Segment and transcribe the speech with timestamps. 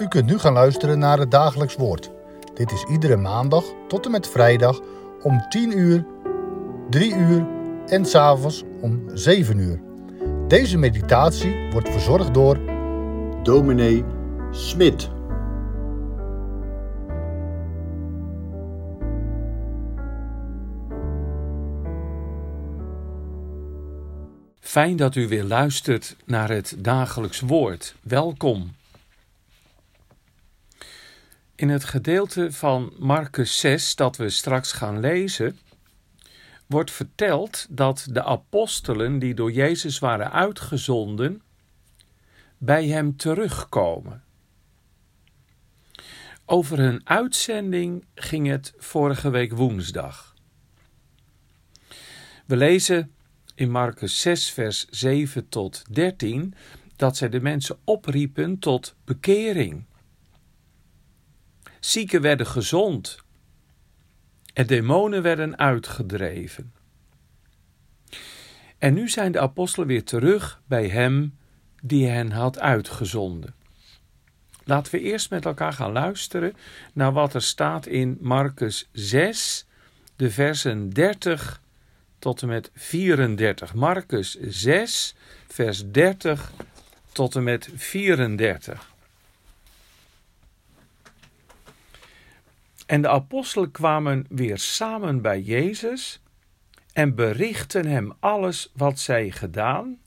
[0.00, 2.10] U kunt nu gaan luisteren naar het dagelijks woord.
[2.54, 4.80] Dit is iedere maandag tot en met vrijdag
[5.22, 6.06] om 10 uur,
[6.90, 7.46] 3 uur
[7.86, 9.80] en s'avonds om 7 uur.
[10.48, 12.58] Deze meditatie wordt verzorgd door
[13.42, 14.04] dominee
[14.50, 15.10] Smit.
[24.60, 27.94] Fijn dat u weer luistert naar het dagelijks woord.
[28.02, 28.78] Welkom.
[31.60, 35.58] In het gedeelte van Marcus 6 dat we straks gaan lezen,
[36.66, 41.42] wordt verteld dat de apostelen die door Jezus waren uitgezonden,
[42.58, 44.22] bij hem terugkomen.
[46.44, 50.34] Over hun uitzending ging het vorige week woensdag.
[52.46, 53.14] We lezen
[53.54, 56.54] in Marcus 6, vers 7 tot 13
[56.96, 59.88] dat zij de mensen opriepen tot bekering.
[61.80, 63.18] Zieken werden gezond
[64.52, 66.72] en demonen werden uitgedreven.
[68.78, 71.38] En nu zijn de apostelen weer terug bij hem
[71.82, 73.54] die hen had uitgezonden.
[74.64, 76.56] Laten we eerst met elkaar gaan luisteren
[76.92, 79.66] naar wat er staat in Marcus 6,
[80.16, 81.60] de versen 30
[82.18, 83.74] tot en met 34.
[83.74, 85.14] Marcus 6,
[85.48, 86.52] vers 30
[87.12, 88.89] tot en met 34.
[92.90, 96.22] En de apostelen kwamen weer samen bij Jezus
[96.92, 100.00] en berichten hem alles wat zij gedaan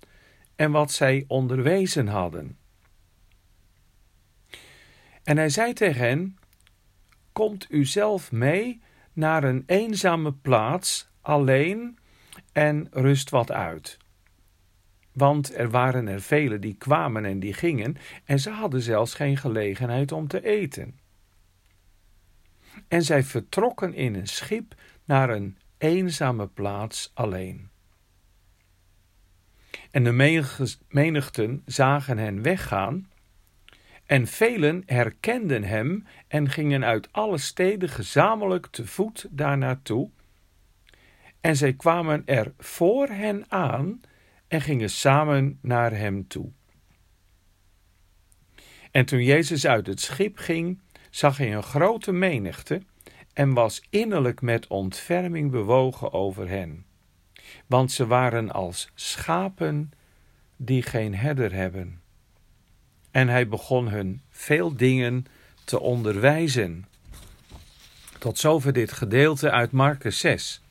[0.55, 2.57] en wat zij onderwezen hadden.
[5.23, 6.37] En hij zei tegen hen:
[7.31, 8.81] Komt u zelf mee
[9.13, 11.97] naar een eenzame plaats, alleen,
[12.51, 13.97] en rust wat uit.
[15.13, 19.37] Want er waren er velen die kwamen en die gingen, en ze hadden zelfs geen
[19.37, 21.01] gelegenheid om te eten.
[22.88, 24.75] En zij vertrokken in een schip
[25.06, 27.69] naar een eenzame plaats alleen.
[29.91, 30.11] En de
[30.88, 33.07] menigten zagen hen weggaan,
[34.06, 40.09] en velen herkenden hem en gingen uit alle steden gezamenlijk te voet daar naartoe.
[41.41, 44.01] En zij kwamen er voor hen aan
[44.47, 46.51] en gingen samen naar hem toe.
[48.91, 50.79] En toen Jezus uit het schip ging,
[51.13, 52.81] zag hij een grote menigte
[53.34, 56.85] en was innerlijk met ontferming bewogen over hen.
[57.68, 59.91] Want ze waren als schapen
[60.56, 62.02] die geen herder hebben.
[63.12, 65.25] En hij begon hun veel dingen
[65.63, 66.88] te onderwijzen.
[68.19, 70.62] Tot zover dit gedeelte uit Marcus 6.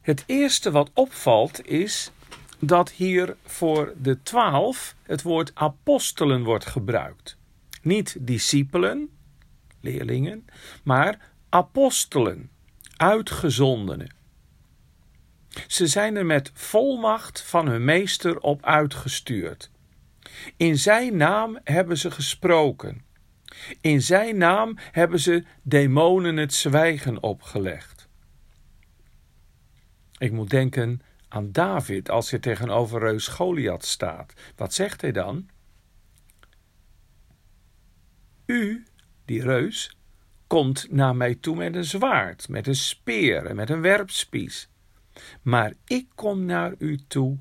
[0.00, 2.10] Het eerste wat opvalt is
[2.58, 7.36] dat hier voor de twaalf het woord apostelen wordt gebruikt.
[7.84, 9.08] Niet discipelen,
[9.80, 10.44] leerlingen,
[10.84, 12.50] maar apostelen,
[12.96, 14.14] uitgezondenen.
[15.66, 19.70] Ze zijn er met volmacht van hun meester op uitgestuurd.
[20.56, 23.04] In zijn naam hebben ze gesproken.
[23.80, 28.08] In zijn naam hebben ze demonen het zwijgen opgelegd.
[30.18, 34.32] Ik moet denken aan David als hij tegenover reus Goliath staat.
[34.56, 35.48] Wat zegt hij dan?
[38.46, 38.84] U,
[39.24, 39.96] die reus,
[40.46, 44.68] komt naar mij toe met een zwaard, met een speer en met een werpspies.
[45.42, 47.38] Maar ik kom naar u toe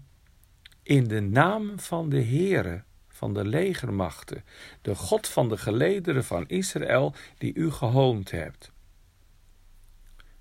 [0.83, 4.43] in de naam van de Heere van de legermachten,
[4.81, 8.71] de God van de gelederen van Israël, die u gehoond hebt.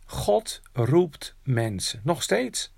[0.05, 2.75] God roept mensen, nog steeds.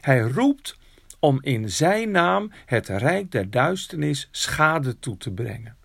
[0.00, 0.76] Hij roept
[1.18, 5.77] om in zijn naam het rijk der duisternis schade toe te brengen.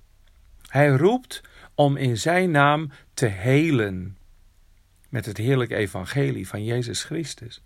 [0.73, 1.41] Hij roept
[1.75, 4.17] om in zijn naam te helen
[5.09, 7.63] met het heerlijke evangelie van Jezus Christus.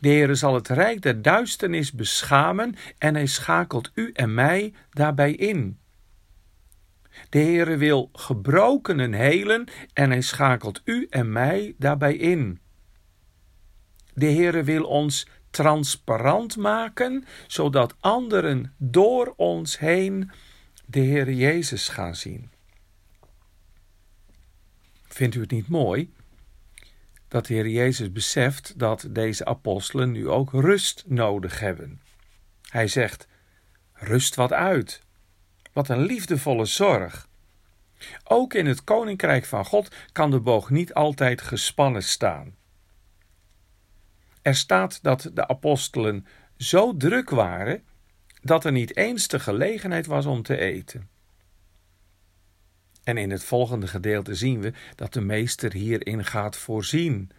[0.00, 5.32] De Heer zal het rijk der duisternis beschamen en hij schakelt u en mij daarbij
[5.32, 5.78] in.
[7.28, 12.60] De Heere wil gebrokenen helen en hij schakelt u en mij daarbij in.
[14.14, 20.30] De Heere wil ons transparant maken, zodat anderen door ons heen
[20.86, 22.50] de Heer Jezus gaan zien.
[25.04, 26.14] Vindt u het niet mooi
[27.28, 32.00] dat de Heer Jezus beseft dat deze apostelen nu ook rust nodig hebben?
[32.68, 33.28] Hij zegt:
[33.92, 35.02] Rust wat uit.
[35.72, 37.28] Wat een liefdevolle zorg.
[38.24, 42.56] Ook in het koninkrijk van God kan de boog niet altijd gespannen staan.
[44.42, 46.26] Er staat dat de apostelen
[46.56, 47.84] zo druk waren
[48.42, 51.08] dat er niet eens de gelegenheid was om te eten.
[53.04, 57.30] En in het volgende gedeelte zien we dat de meester hierin gaat voorzien.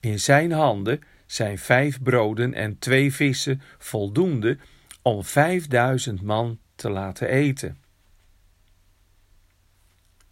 [0.00, 4.58] In zijn handen zijn vijf broden en twee vissen voldoende
[5.02, 7.78] om vijfduizend man te laten eten.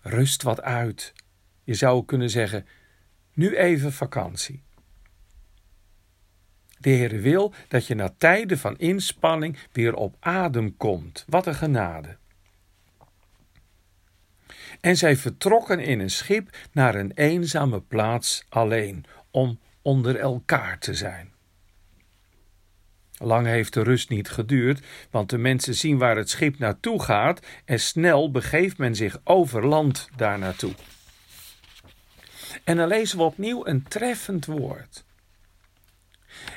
[0.00, 1.12] Rust wat uit.
[1.64, 2.66] Je zou kunnen zeggen:
[3.32, 4.62] nu even vakantie.
[6.78, 11.24] De Heer wil dat je na tijden van inspanning weer op adem komt.
[11.28, 12.16] Wat een genade.
[14.80, 20.94] En zij vertrokken in een schip naar een eenzame plaats alleen, om onder elkaar te
[20.94, 21.32] zijn.
[23.18, 27.46] Lang heeft de rust niet geduurd, want de mensen zien waar het schip naartoe gaat
[27.64, 30.74] en snel begeeft men zich over land daar naartoe.
[32.64, 35.04] En dan lezen we opnieuw een treffend woord.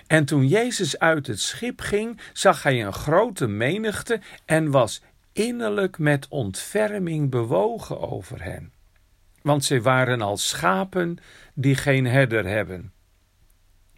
[0.08, 5.02] En toen Jezus uit het schip ging, zag hij een grote menigte en was
[5.34, 8.74] innerlijk met ontferming bewogen over hen.
[9.42, 11.18] Want zij waren als schapen
[11.54, 12.94] die geen herder hebben.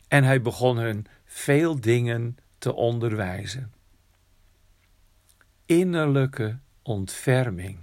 [0.08, 3.74] En hij begon hun veel dingen te onderwijzen.
[5.66, 7.78] Innerlijke ontferming.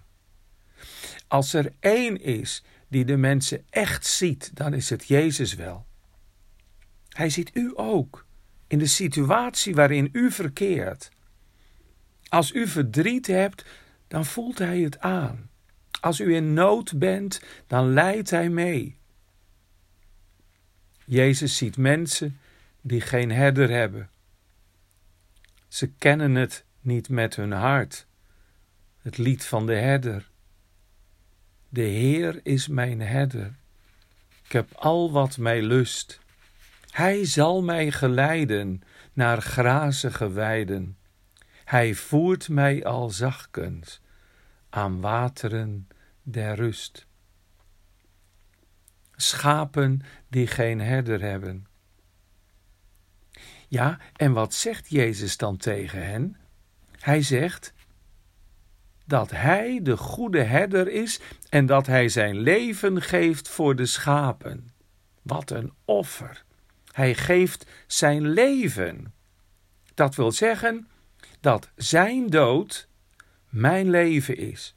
[1.29, 5.87] Als er één is die de mensen echt ziet, dan is het Jezus wel.
[7.21, 8.27] Hij ziet u ook
[8.67, 11.11] in de situatie waarin u verkeert.
[12.29, 13.65] Als u verdriet hebt,
[14.09, 15.51] dan voelt Hij het aan.
[16.01, 18.99] Als u in nood bent, dan lijdt Hij mee.
[21.05, 22.39] Jezus ziet mensen
[22.81, 24.11] die geen herder hebben.
[25.69, 28.07] Ze kennen het niet met hun hart.
[29.03, 30.31] Het lied van de herder.
[31.69, 33.55] De Heer is mijn herder.
[34.45, 36.20] Ik heb al wat mij lust.
[36.91, 38.83] Hij zal mij geleiden
[39.13, 40.99] naar grazige weiden.
[41.65, 44.01] Hij voert mij al zachtkens
[44.71, 45.89] aan wateren
[46.23, 47.07] der rust.
[49.17, 51.67] Schapen die geen herder hebben.
[53.69, 56.37] Ja, en wat zegt Jezus dan tegen hen?
[56.99, 57.73] Hij zegt
[59.07, 64.69] dat Hij de goede herder is en dat Hij zijn leven geeft voor de schapen.
[65.23, 66.45] Wat een offer!
[66.93, 69.15] Hij geeft zijn leven.
[69.95, 70.89] Dat wil zeggen
[71.41, 72.89] dat zijn dood
[73.49, 74.75] mijn leven is.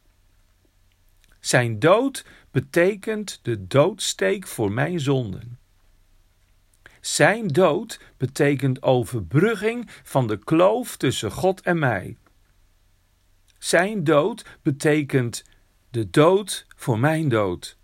[1.40, 5.60] Zijn dood betekent de doodsteek voor mijn zonden.
[7.02, 12.18] Zijn dood betekent overbrugging van de kloof tussen God en mij.
[13.58, 15.44] Zijn dood betekent
[15.90, 17.78] de dood voor mijn dood.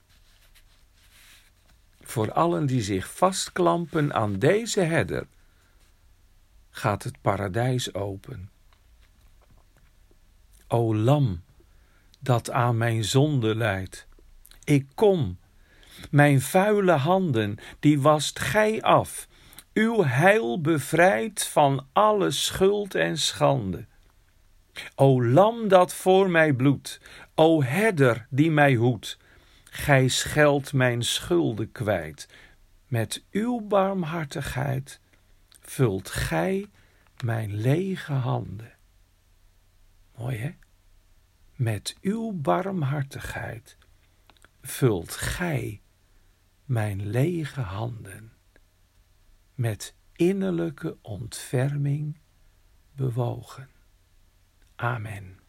[2.10, 5.28] Voor allen die zich vastklampen aan deze herder
[6.70, 8.50] gaat het paradijs open.
[10.68, 11.44] O lam,
[12.20, 14.08] dat aan mijn zonde leidt,
[14.64, 15.38] ik kom,
[16.12, 19.28] mijn vuile handen, die wast gij af,
[19.74, 23.86] uw heil bevrijdt van alle schuld en schande.
[24.96, 27.02] O lam dat voor mij bloedt,
[27.36, 29.18] o herder die mij hoedt,
[29.80, 32.28] gij scheldt mijn schulden kwijt.
[32.88, 35.00] Met uw barmhartigheid
[35.62, 36.70] vult gij
[37.24, 38.72] mijn lege handen.
[40.16, 40.52] Mooi hè?
[41.56, 43.78] Met uw barmhartigheid
[44.62, 45.82] vult gij
[46.66, 48.34] mijn lege handen.
[49.56, 52.18] Met innerlijke ontferming
[52.92, 53.70] bewogen.
[54.76, 55.40] Amen.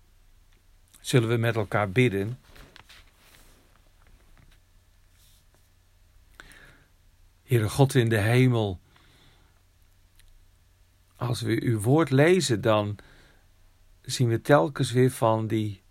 [1.01, 2.39] Zullen we met elkaar bidden?
[7.50, 8.80] Heere God in de hemel,
[11.16, 12.99] als we uw woord lezen, dan
[14.02, 15.83] zien we telkens weer van die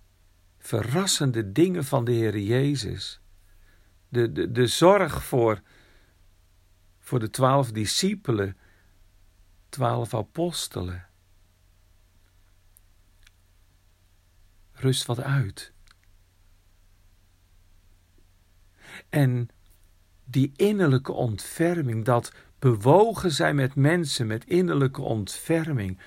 [0.58, 3.22] verrassende dingen van de Heer Jezus.
[4.10, 5.62] De, de, de zorg voor,
[7.00, 8.58] voor de twaalf discipelen,
[9.70, 11.08] twaalf apostelen.
[14.72, 15.74] Rust wat uit.
[19.10, 19.50] En
[20.32, 26.00] die innerlijke ontferming, dat bewogen zijn met mensen met innerlijke ontferming.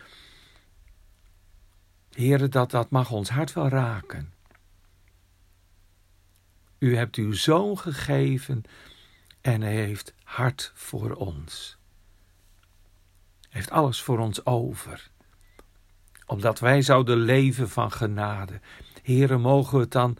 [2.11, 4.33] Heren, dat, dat mag ons hart wel raken.
[6.79, 8.63] U hebt uw zoon gegeven
[9.41, 11.77] en hij heeft hart voor ons.
[13.49, 15.11] Heeft alles voor ons over.
[16.27, 18.61] Opdat wij zouden leven van genade.
[19.03, 20.17] Heren, mogen we het dan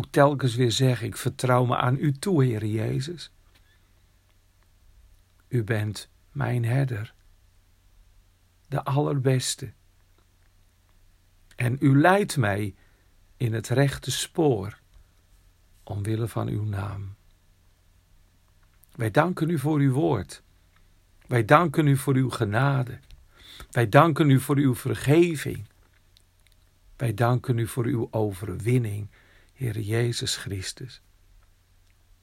[0.00, 3.32] ook telkens weer zeggen: Ik vertrouw me aan u toe, Heer Jezus.
[5.48, 7.14] U bent mijn herder,
[8.68, 9.72] de allerbeste.
[11.56, 12.74] En u leidt mij
[13.36, 14.78] in het rechte spoor,
[15.82, 17.14] omwille van uw naam.
[18.94, 20.42] Wij danken u voor uw woord.
[21.26, 22.98] Wij danken u voor uw genade.
[23.70, 25.66] Wij danken u voor uw vergeving.
[26.96, 29.08] Wij danken u voor uw overwinning,
[29.60, 31.02] Heer Jezus Christus.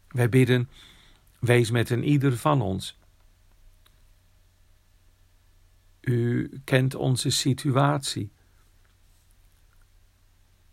[0.07, 0.69] Wij bidden,
[1.39, 2.97] wees met een ieder van ons.
[6.01, 8.31] U kent onze situatie.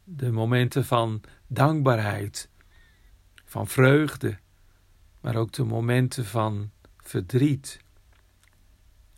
[0.04, 2.48] De momenten van dankbaarheid,
[3.44, 4.38] van vreugde,
[5.20, 7.80] maar ook de momenten van verdriet,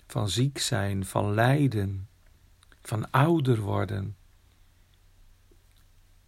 [0.07, 2.09] van ziek zijn, van lijden,
[2.83, 4.17] van ouder worden.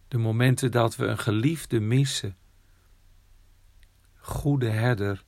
[0.09, 2.35] De momenten dat we een geliefde missen.
[4.15, 5.23] Goede herder,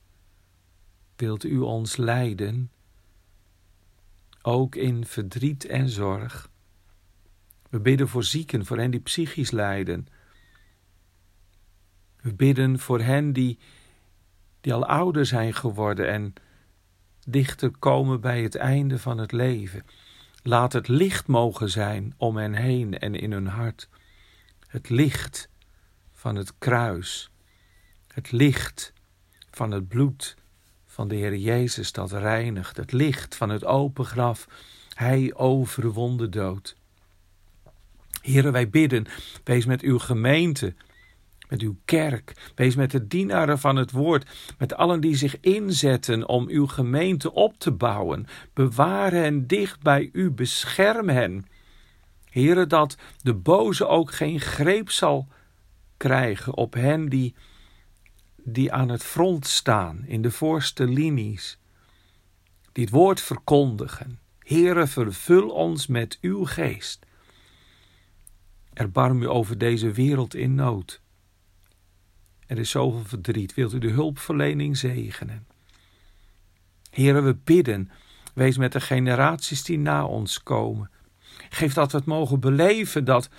[1.15, 2.71] wilt u ons leiden,
[4.41, 6.49] ook in verdriet en zorg.
[7.69, 10.07] We bidden voor zieken, voor hen die psychisch lijden.
[12.21, 13.59] We bidden voor hen die,
[14.61, 16.33] die al ouder zijn geworden en
[17.27, 19.85] dichter komen bij het einde van het leven.
[20.43, 23.89] Laat het licht mogen zijn om hen heen en in hun hart.
[24.71, 25.49] Het licht
[26.13, 27.31] van het kruis.
[28.07, 28.93] Het licht
[29.49, 30.35] van het bloed
[30.85, 32.77] van de Heer Jezus dat reinigt.
[32.77, 34.47] Het licht van het open graf.
[34.93, 36.75] Hij overwon dood.
[38.21, 39.05] Heren, wij bidden,
[39.43, 40.73] wees met uw gemeente
[41.51, 42.51] met uw kerk.
[42.55, 47.31] Wees met de dienaren van het woord, met allen die zich inzetten om uw gemeente
[47.33, 48.27] op te bouwen.
[48.53, 51.45] Bewaar hen dicht bij u, bescherm hen.
[52.31, 55.27] Heren, dat de boze ook geen greep zal
[55.97, 57.35] krijgen op hen die,
[58.35, 61.59] die aan het front staan, in de voorste linies,
[62.71, 64.19] die het woord verkondigen.
[64.39, 67.05] Heren, vervul ons met uw geest.
[68.73, 71.01] Erbarm u over deze wereld in nood.
[72.47, 73.53] Er is zoveel verdriet.
[73.53, 75.47] Wilt u de hulpverlening zegenen?
[76.89, 77.91] Heren, we bidden.
[78.33, 80.89] Wees met de generaties die na ons komen.
[81.49, 83.29] Geef dat we het mogen beleven dat,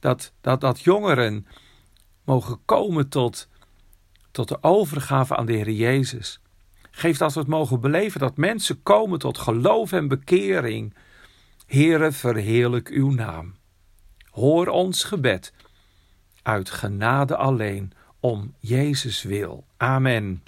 [0.00, 1.46] dat, dat, dat jongeren
[2.24, 3.48] mogen komen tot,
[4.30, 6.40] tot de overgave aan de Heer Jezus.
[6.90, 10.94] Geef dat we het mogen beleven dat mensen komen tot geloof en bekering.
[11.66, 13.54] Heere, verheerlijk uw naam.
[14.30, 15.52] Hoor ons gebed
[16.42, 19.64] uit genade alleen om Jezus wil.
[19.76, 20.42] Amen.